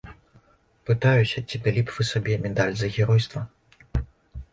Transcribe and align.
Пытаюся, 0.89 1.43
ці 1.49 1.59
далі 1.67 1.83
б 1.89 1.93
вы 1.97 2.05
сабе 2.13 2.37
медаль 2.47 2.73
за 2.81 2.87
геройства? 2.95 3.45